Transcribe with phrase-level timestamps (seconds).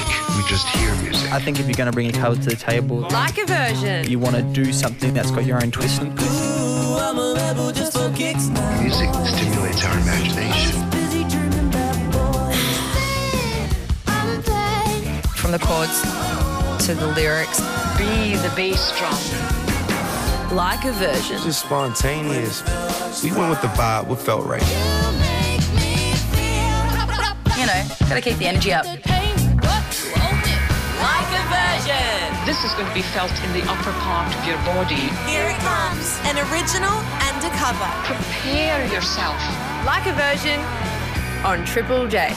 [0.00, 1.30] think we just hear music.
[1.32, 4.08] I think if you're going to bring a cover to the table, Like a version.
[4.10, 6.00] you want to do something that's got your own twist.
[6.00, 6.18] And
[8.16, 8.48] kicks
[8.80, 10.80] music stimulates our imagination.
[15.36, 16.00] From the chords
[16.86, 17.60] to the lyrics.
[17.98, 20.56] Be the bass drum.
[20.56, 21.38] Like a version.
[21.42, 22.62] Just spontaneous.
[23.22, 24.62] We went with the vibe, what felt right.
[27.58, 28.86] You know, gotta keep the energy up.
[31.84, 32.46] Like a version.
[32.46, 34.94] This is going to be felt in the upper part of your body.
[35.28, 37.90] Here it comes, an original and a cover.
[38.04, 39.36] Prepare yourself.
[39.84, 40.60] Like a version
[41.44, 42.34] on Triple J.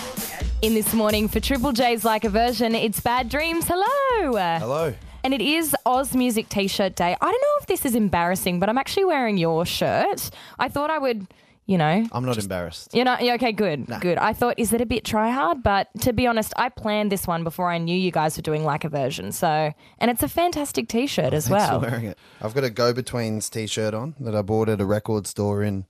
[0.62, 3.66] In this morning for Triple J's Like a Version, it's Bad Dreams.
[3.68, 4.36] Hello.
[4.58, 4.94] Hello.
[5.24, 7.16] And it is Oz Music T shirt day.
[7.20, 10.32] I don't know if this is embarrassing, but I'm actually wearing your shirt.
[10.58, 11.28] I thought I would,
[11.66, 12.08] you know.
[12.12, 12.94] I'm not embarrassed.
[12.94, 14.18] You know, okay, good, good.
[14.18, 15.64] I thought, is it a bit try hard?
[15.64, 18.64] But to be honest, I planned this one before I knew you guys were doing
[18.64, 19.32] like a version.
[19.32, 21.80] So, and it's a fantastic T-shirt as Thanks well.
[21.82, 22.18] for wearing it.
[22.42, 25.86] I've got a Go Betweens t-shirt on that I bought at a record store in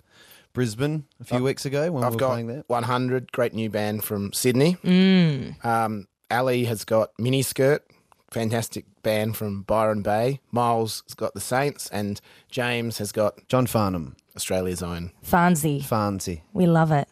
[0.53, 2.63] Brisbane a few weeks ago when I've we were got playing there.
[2.67, 4.77] 100, great new band from Sydney.
[4.83, 5.63] Mm.
[5.65, 7.85] Um, Ali has got Mini Skirt,
[8.31, 10.39] fantastic band from Byron Bay.
[10.51, 12.19] Miles has got the Saints, and
[12.49, 15.11] James has got John Farnham, Australia's own.
[15.21, 15.79] Fancy.
[15.81, 16.43] Fancy.
[16.53, 17.07] We love it.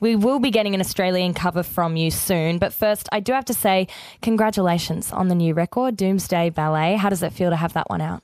[0.00, 2.58] We will be getting an Australian cover from you soon.
[2.58, 3.88] But first, I do have to say,
[4.22, 6.94] congratulations on the new record, Doomsday Ballet.
[6.96, 8.22] How does it feel to have that one out?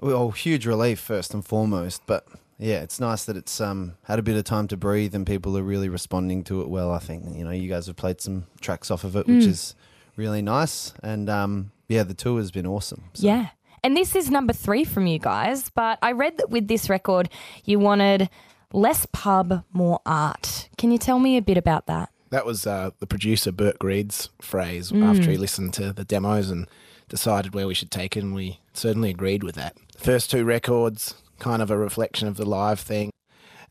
[0.00, 2.26] Well, huge relief first and foremost, but
[2.58, 5.58] yeah, it's nice that it's um, had a bit of time to breathe and people
[5.58, 6.92] are really responding to it well.
[6.92, 9.48] I think you know you guys have played some tracks off of it, which Mm.
[9.48, 9.74] is
[10.16, 13.04] really nice, and um, yeah, the tour has been awesome.
[13.14, 13.48] So- Yeah.
[13.82, 15.70] And this is number three from you guys.
[15.70, 17.28] But I read that with this record,
[17.64, 18.28] you wanted
[18.72, 20.68] less pub, more art.
[20.78, 22.10] Can you tell me a bit about that?
[22.30, 25.02] That was uh, the producer Burke Reid's phrase Mm.
[25.04, 26.68] after he listened to the demos and
[27.08, 29.76] decided where we should take it, and we certainly agreed with that.
[29.94, 33.10] The first two records, kind of a reflection of the live thing,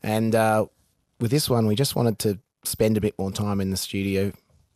[0.02, 0.66] and uh,
[1.18, 4.32] with this one, we just wanted to spend a bit more time in the studio,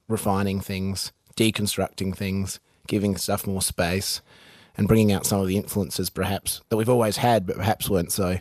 [0.08, 4.22] refining things, deconstructing things, giving stuff more space,
[4.76, 8.12] and bringing out some of the influences perhaps that we've always had, but perhaps weren't
[8.12, 8.38] so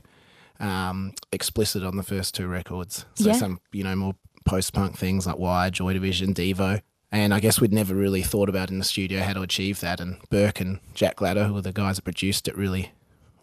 [0.60, 3.06] um, explicit on the first two records.
[3.16, 3.34] So Yeah.
[3.34, 6.82] some, you know, more post-punk things like Wire, Joy Division, Devo.
[7.12, 10.00] And I guess we'd never really thought about in the studio how to achieve that.
[10.00, 12.92] And Burke and Jack Ladder, who were the guys that produced it, really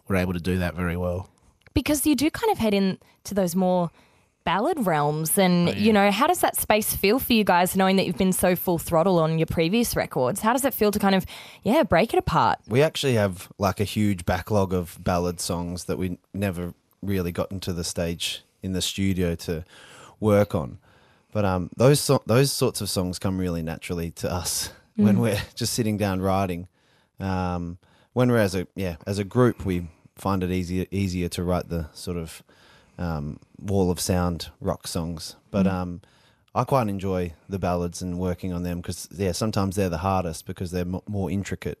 [0.07, 1.29] were able to do that very well.
[1.73, 3.89] Because you do kind of head into those more
[4.43, 5.37] ballad realms.
[5.37, 8.17] And, Oh, you know, how does that space feel for you guys knowing that you've
[8.17, 10.41] been so full throttle on your previous records?
[10.41, 11.25] How does it feel to kind of,
[11.63, 12.59] yeah, break it apart?
[12.67, 17.59] We actually have like a huge backlog of ballad songs that we never really gotten
[17.61, 19.63] to the stage in the studio to
[20.19, 20.77] work on.
[21.31, 25.21] But um, those so- those sorts of songs come really naturally to us when Mm.
[25.21, 26.67] we're just sitting down writing.
[27.19, 27.77] Um,
[28.13, 31.69] when we're as a yeah as a group, we find it easier easier to write
[31.69, 32.43] the sort of
[33.01, 35.35] um, wall of sound rock songs.
[35.49, 35.71] But Mm.
[35.73, 36.01] um,
[36.53, 40.45] I quite enjoy the ballads and working on them because yeah sometimes they're the hardest
[40.45, 41.79] because they're mo more intricate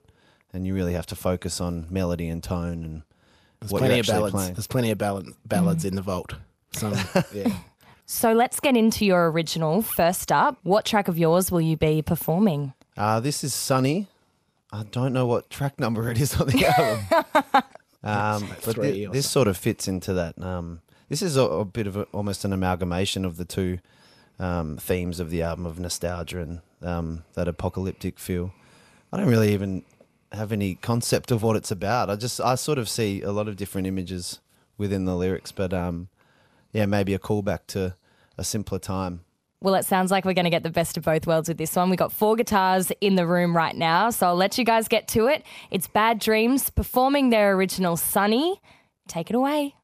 [0.53, 3.01] and you really have to focus on melody and tone and
[3.59, 4.33] There's what plenty you're of ballads.
[4.33, 4.53] playing.
[4.53, 6.35] There's plenty of ballad, ballads in the vault.
[6.73, 6.93] Some,
[7.33, 7.51] yeah.
[8.05, 9.81] So let's get into your original.
[9.81, 12.73] First up, what track of yours will you be performing?
[12.97, 14.07] Uh, this is Sunny.
[14.73, 17.63] I don't know what track number it is on the album.
[18.03, 20.41] um, but three thi- or this sort of fits into that.
[20.41, 23.79] Um, this is a, a bit of a, almost an amalgamation of the two
[24.39, 28.53] um, themes of the album of nostalgia and um, that apocalyptic feel.
[29.11, 29.83] I don't really even
[30.31, 32.09] have any concept of what it's about.
[32.09, 34.39] I just I sort of see a lot of different images
[34.77, 36.07] within the lyrics, but um,
[36.71, 37.97] yeah, maybe a callback to
[38.37, 39.25] a simpler time.
[39.59, 41.75] Well, it sounds like we're going to get the best of both worlds with this
[41.75, 41.89] one.
[41.89, 45.09] We've got four guitars in the room right now, so I'll let you guys get
[45.09, 45.43] to it.
[45.71, 48.61] It's Bad Dreams performing their original Sunny.
[49.09, 49.75] Take it away.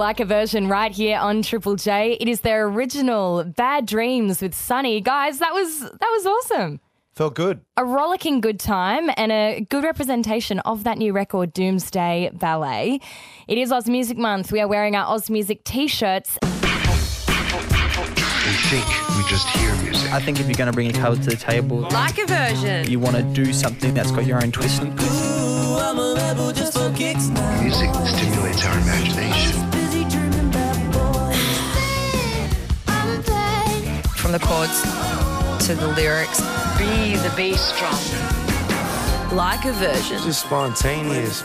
[0.00, 2.16] Like a version right here on Triple J.
[2.18, 5.00] It is their original Bad Dreams with Sunny.
[5.02, 6.80] Guys, that was that was awesome.
[7.14, 7.60] Felt good.
[7.76, 13.00] A rollicking good time and a good representation of that new record, Doomsday Ballet.
[13.46, 14.50] It is Oz Music Month.
[14.52, 16.38] We are wearing our Oz Music t-shirts.
[16.40, 16.48] They
[18.70, 18.86] think
[19.16, 20.10] we just hear music.
[20.12, 22.90] I think if you're going to bring a cover to the table, Like a version.
[22.90, 24.80] you want to do something that's got your own twist.
[24.80, 25.06] And good.
[27.60, 29.79] Music stimulates our imagination.
[34.20, 34.82] From the chords
[35.66, 36.42] to the lyrics.
[36.76, 37.96] Be the bass drum.
[39.34, 40.18] Like a version.
[40.22, 41.42] Just spontaneous.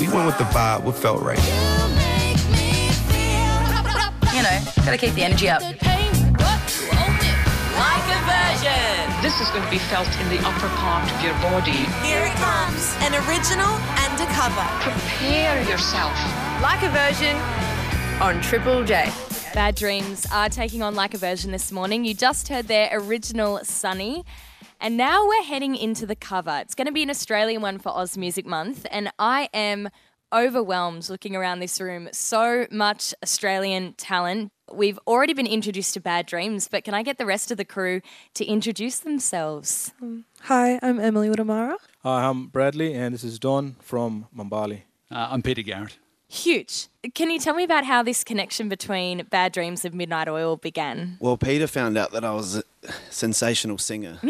[0.00, 1.38] We went with the vibe, what felt right.
[4.34, 5.60] You know, gotta keep the energy up.
[5.60, 5.76] Like
[8.08, 8.96] a version.
[9.20, 11.84] This is going to be felt in the upper part of your body.
[12.00, 12.96] Here it comes.
[13.00, 14.66] An original and a cover.
[14.80, 16.16] Prepare yourself.
[16.62, 17.36] Like a version
[18.22, 19.12] on Triple J.
[19.56, 22.04] Bad Dreams are taking on like a version this morning.
[22.04, 24.22] You just heard their original Sunny.
[24.82, 26.58] And now we're heading into the cover.
[26.60, 28.86] It's going to be an Australian one for Oz Music Month.
[28.90, 29.88] And I am
[30.30, 32.10] overwhelmed looking around this room.
[32.12, 34.52] So much Australian talent.
[34.70, 37.64] We've already been introduced to Bad Dreams, but can I get the rest of the
[37.64, 38.02] crew
[38.34, 39.94] to introduce themselves?
[40.42, 41.76] Hi, I'm Emily Wurramara.
[42.02, 44.82] Hi, I'm Bradley, and this is Don from Mambali.
[45.10, 45.96] Uh, I'm Peter Garrett.
[46.28, 46.88] Huge.
[47.14, 51.18] Can you tell me about how this connection between Bad Dreams and Midnight Oil began?
[51.20, 52.64] Well, Peter found out that I was a
[53.10, 54.18] sensational singer.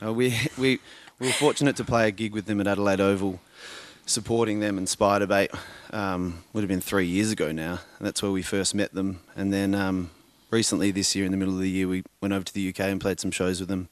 [0.00, 0.78] Uh, we, we,
[1.18, 3.40] we were fortunate to play a gig with them at Adelaide Oval,
[4.06, 5.48] supporting them in Spiderbait.
[5.92, 7.80] Um, would have been three years ago now.
[7.98, 9.18] And that's where we first met them.
[9.34, 10.10] And then um,
[10.52, 12.78] recently, this year, in the middle of the year, we went over to the UK
[12.80, 13.88] and played some shows with them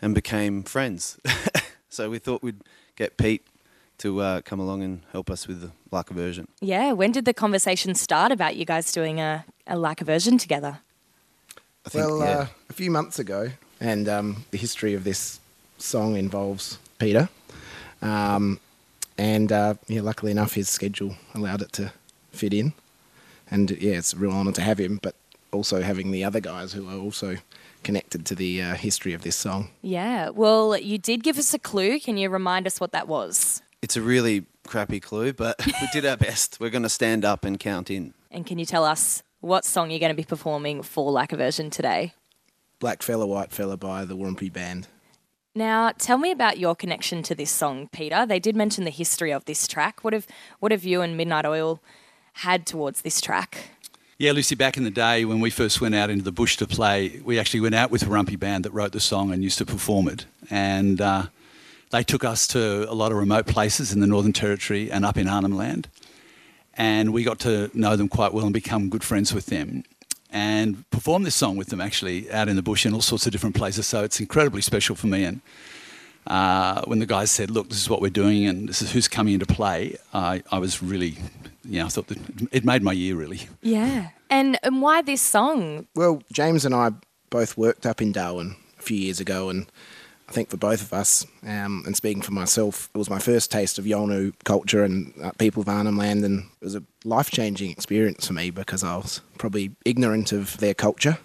[0.00, 1.18] and became friends.
[1.88, 2.62] so we thought we'd
[2.94, 3.44] get Pete
[3.98, 6.48] to uh, come along and help us with the like version.
[6.60, 10.38] Yeah, when did the conversation start about you guys doing a, a like a version
[10.38, 10.78] together?
[11.86, 12.38] I think, well, yeah.
[12.38, 13.50] uh, a few months ago,
[13.80, 15.40] and um, the history of this
[15.78, 17.28] song involves Peter.
[18.02, 18.60] Um,
[19.18, 21.92] and uh, yeah, luckily enough, his schedule allowed it to
[22.32, 22.72] fit in.
[23.50, 25.14] And yeah, it's a real honour to have him, but
[25.52, 27.36] also having the other guys who are also
[27.82, 29.68] connected to the uh, history of this song.
[29.80, 32.00] Yeah, well, you did give us a clue.
[32.00, 33.62] Can you remind us what that was?
[33.82, 36.58] It's a really crappy clue, but we did our best.
[36.60, 38.14] We're going to stand up and count in.
[38.30, 41.36] And can you tell us what song you're going to be performing for like a
[41.36, 42.12] version today?
[42.78, 44.88] Black Fella, White Fella by the Warumpi Band.
[45.54, 48.26] Now, tell me about your connection to this song, Peter.
[48.26, 50.04] They did mention the history of this track.
[50.04, 50.26] What have
[50.60, 51.80] what have you and Midnight Oil
[52.34, 53.70] had towards this track?
[54.18, 56.66] Yeah, Lucy, back in the day when we first went out into the bush to
[56.66, 59.64] play, we actually went out with Warumpi band that wrote the song and used to
[59.64, 60.26] perform it.
[60.50, 61.26] And uh,
[61.90, 65.16] they took us to a lot of remote places in the Northern Territory and up
[65.16, 65.88] in Arnhem Land.
[66.74, 69.84] And we got to know them quite well and become good friends with them.
[70.30, 73.32] And perform this song with them actually out in the bush in all sorts of
[73.32, 73.86] different places.
[73.86, 75.24] So it's incredibly special for me.
[75.24, 75.40] And
[76.26, 79.08] uh, when the guys said, "Look, this is what we're doing, and this is who's
[79.08, 81.16] coming into play," I, I was really,
[81.64, 82.18] you know, I thought that
[82.50, 83.48] it made my year really.
[83.62, 84.08] Yeah.
[84.28, 85.86] And and why this song?
[85.94, 86.90] Well, James and I
[87.30, 89.66] both worked up in Darwin a few years ago, and
[90.28, 93.50] I think for both of us, um, and speaking for myself, it was my first
[93.52, 97.30] taste of Yolngu culture and uh, people of Arnhem Land, and it was a life
[97.30, 101.18] changing experience for me because I was probably ignorant of their culture.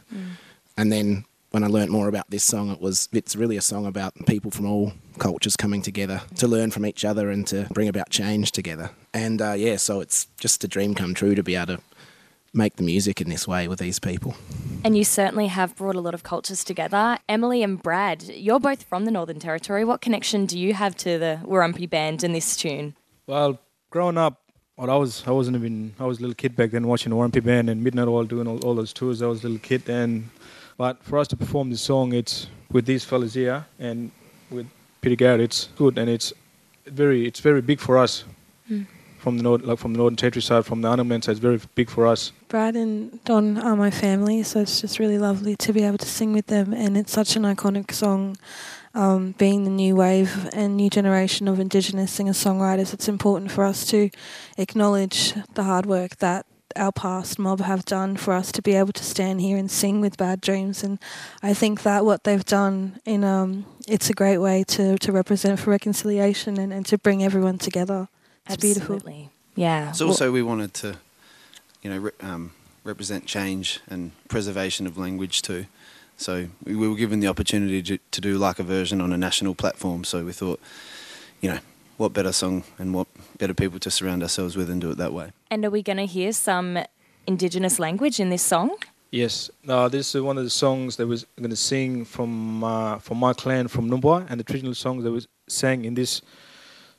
[0.77, 3.85] And then when I learnt more about this song, it was it's really a song
[3.85, 7.89] about people from all cultures coming together to learn from each other and to bring
[7.89, 8.91] about change together.
[9.13, 11.81] And uh, yeah, so it's just a dream come true to be able to
[12.53, 14.35] make the music in this way with these people.
[14.83, 17.17] And you certainly have brought a lot of cultures together.
[17.29, 19.85] Emily and Brad, you're both from the Northern Territory.
[19.85, 22.95] What connection do you have to the Warumpi band and this tune?
[23.27, 24.41] Well, growing up,
[24.77, 27.15] well, I was I wasn't even I was a little kid back then watching the
[27.15, 29.21] Warumpi Band and Midnight Oil doing all, all those tours.
[29.21, 30.29] I was a little kid, and
[30.77, 34.11] but for us to perform this song, it's with these fellas here and
[34.49, 34.65] with
[35.01, 35.41] Peter Garrett.
[35.41, 36.33] It's good and it's
[36.87, 38.23] very it's very big for us
[38.71, 38.85] Mm.
[39.21, 41.31] From the north, like from the Northern Territory side, from the Arnhem side.
[41.31, 42.31] It's very big for us.
[42.47, 46.07] Brad and Don are my family, so it's just really lovely to be able to
[46.07, 46.73] sing with them.
[46.73, 48.37] And it's such an iconic song.
[48.93, 53.63] Um, being the new wave and new generation of Indigenous singer songwriters, it's important for
[53.63, 54.09] us to
[54.57, 58.91] acknowledge the hard work that our past mob have done for us to be able
[58.93, 60.83] to stand here and sing with Bad Dreams.
[60.83, 60.99] And
[61.41, 65.59] I think that what they've done in um, it's a great way to, to represent
[65.59, 68.09] for reconciliation and, and to bring everyone together.
[68.53, 68.95] It's beautiful.
[68.95, 69.29] Absolutely.
[69.55, 69.89] Yeah.
[69.89, 70.97] It's also we wanted to,
[71.81, 72.51] you know, re- um,
[72.83, 75.65] represent change and preservation of language too.
[76.17, 79.17] So we, we were given the opportunity to, to do like a version on a
[79.17, 80.03] national platform.
[80.03, 80.59] So we thought,
[81.41, 81.59] you know,
[81.97, 85.13] what better song and what better people to surround ourselves with and do it that
[85.13, 85.31] way.
[85.49, 86.79] And are we going to hear some
[87.27, 88.75] Indigenous language in this song?
[89.11, 92.97] Yes, uh, this is one of the songs that was going to sing from uh,
[92.99, 96.21] from my clan from Numbulwar, and the traditional song that was sang in this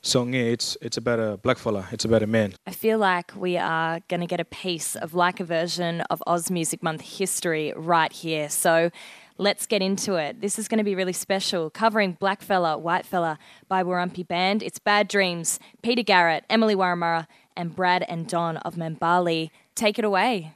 [0.02, 0.52] song here.
[0.52, 1.88] It's it's about a black fella.
[1.92, 2.54] It's about a man.
[2.66, 6.22] I feel like we are going to get a piece of like a version of
[6.26, 8.48] Oz Music Month history right here.
[8.50, 8.90] So
[9.38, 10.40] let's get into it.
[10.40, 14.62] This is going to be really special, covering Black Fella, White Fella by Warumpi Band.
[14.62, 19.50] It's Bad Dreams, Peter Garrett, Emily Wurramara, and Brad and Don of Mambali.
[19.74, 20.54] Take it away.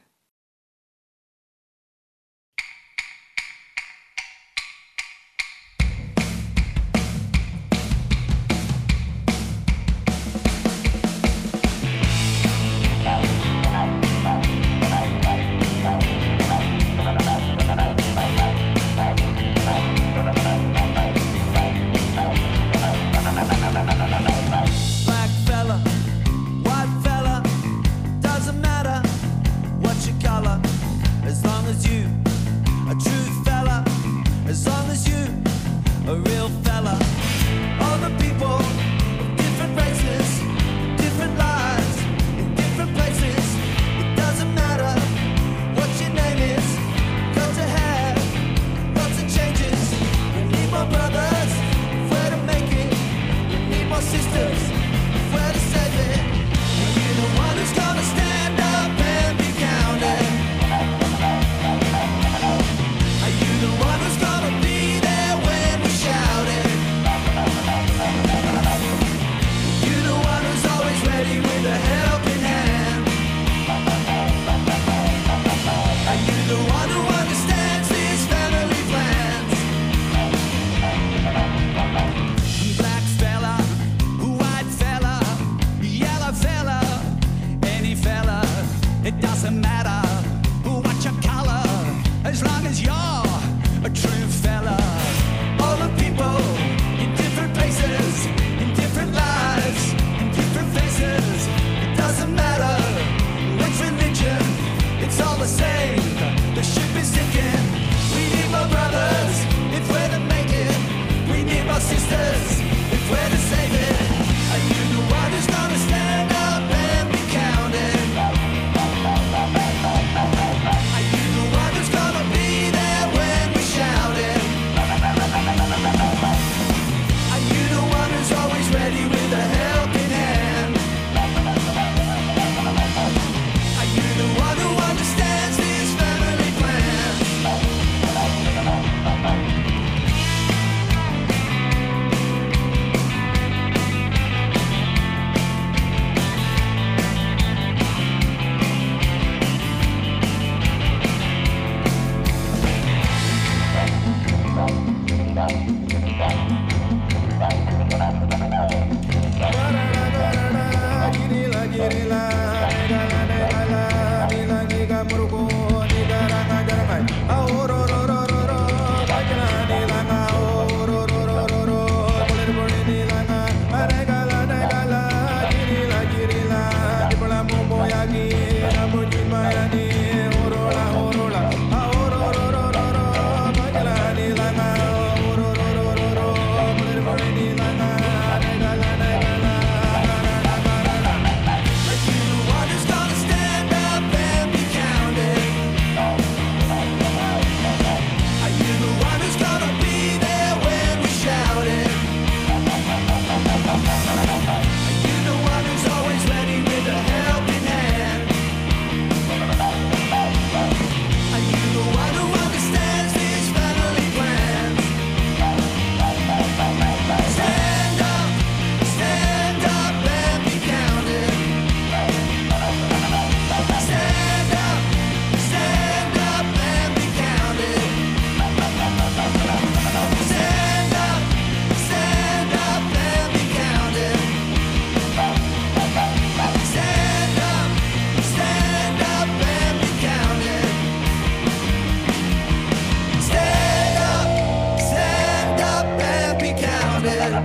[246.97, 247.37] Stand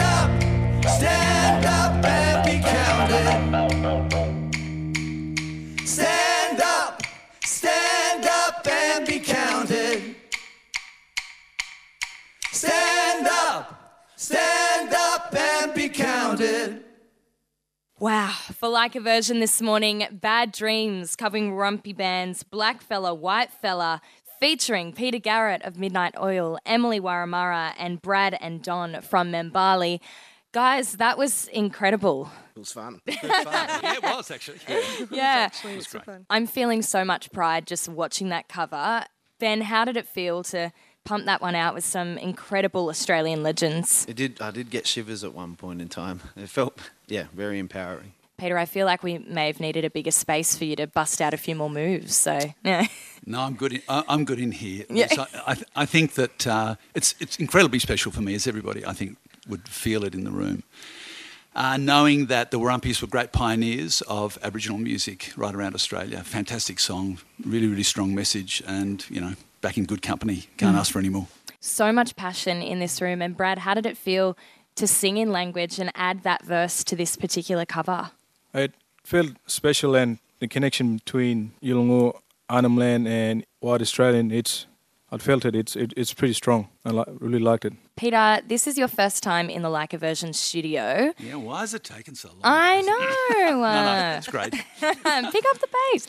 [0.00, 0.30] up,
[0.88, 3.26] stand up and be counted.
[5.86, 7.02] Stand up,
[7.44, 10.16] stand up and be counted.
[12.50, 16.82] Stand up, stand up and be counted.
[18.00, 23.50] Wow, for like a version this morning, Bad Dreams covering Warumpi Band's Black Fella, White
[23.50, 24.00] Fella
[24.40, 30.00] featuring Peter Garrett of Midnight Oil, Emily Wurramara, and Brad and Don from Mambali.
[30.52, 32.30] Guys, that was incredible.
[32.56, 33.00] It was fun.
[33.06, 34.58] yeah, it was actually.
[35.10, 35.50] Yeah.
[35.64, 36.04] It was great.
[36.30, 39.04] I'm feeling so much pride just watching that cover.
[39.38, 40.72] Ben, how did it feel to
[41.04, 44.06] pump that one out with some incredible Australian legends?
[44.08, 44.40] It did.
[44.40, 46.20] I did get shivers at one point in time.
[46.36, 48.12] It felt, yeah, very empowering.
[48.38, 51.20] Peter, I feel like we may have needed a bigger space for you to bust
[51.20, 52.16] out a few more moves.
[52.16, 52.86] So, yeah.
[53.26, 53.72] No, I'm good.
[53.74, 54.86] In, I'm good in here.
[54.88, 55.08] Yeah.
[55.08, 58.86] So I, th- I think that uh, it's it's incredibly special for me, as everybody
[58.86, 60.62] I think would feel it in the room.
[61.54, 66.78] Uh, knowing that the Warumpies were great pioneers of Aboriginal music right around Australia, fantastic
[66.80, 70.46] song, really really strong message, and you know back in good company.
[70.56, 70.80] Can't Mm.
[70.80, 71.26] ask for any more.
[71.60, 73.20] So much passion in this room.
[73.20, 74.38] And Brad, how did it feel
[74.76, 78.12] to sing in language and add that verse to this particular cover?
[78.54, 82.12] It felt special and the connection between Yolngu,
[82.48, 84.66] Arnhem Land and White Australian, it's
[85.10, 85.54] I felt it.
[85.54, 86.68] It's it, it's pretty strong.
[86.84, 87.72] I li- really liked it.
[87.96, 91.14] Peter, this is your first time in the Like a Version studio.
[91.18, 92.40] Yeah, why is it taking so long?
[92.44, 93.50] I know.
[93.50, 94.52] No, no, uh, it's great.
[95.32, 96.06] Pick up the pace.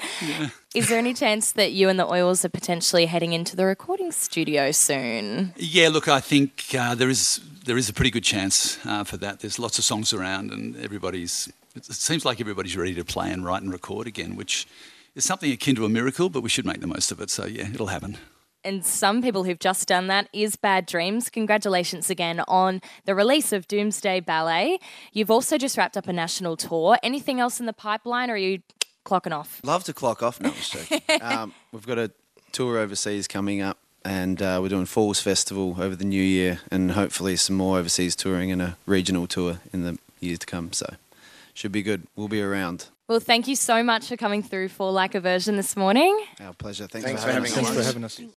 [0.76, 4.12] Is there any chance that you and the Oils are potentially heading into the recording
[4.12, 5.54] studio soon?
[5.56, 9.16] Yeah, look, I think uh, there is there is a pretty good chance uh, for
[9.18, 9.40] that.
[9.40, 11.50] There's lots of songs around, and everybody's.
[11.76, 14.68] It seems like everybody's ready to play and write and record again, which
[15.16, 16.30] is something akin to a miracle.
[16.30, 17.30] But we should make the most of it.
[17.30, 18.18] So yeah, it'll happen.
[18.64, 21.30] And some people who've just done that is Bad Dreams.
[21.30, 24.80] Congratulations again on the release of Doomsday Ballet.
[25.14, 26.98] You've also just wrapped up a national tour.
[27.02, 28.60] Anything else in the pipeline, or are you
[29.06, 29.62] clocking off?
[29.64, 30.42] Love to clock off.
[30.42, 30.54] No,
[31.10, 32.12] I'm um, we've got a
[32.52, 36.92] tour overseas coming up, and uh, we're doing Falls Festival over the new year, and
[36.92, 40.74] hopefully some more overseas touring and a regional tour in the years to come.
[40.74, 40.96] So,
[41.60, 42.08] should be good.
[42.16, 42.88] We'll be around.
[43.10, 46.18] Well, thank you so much for coming through for Like a Version this morning.
[46.40, 46.88] Our pleasure.
[46.88, 47.74] Thanks, Thanks for for having having us.
[47.74, 48.22] Thanks for having us.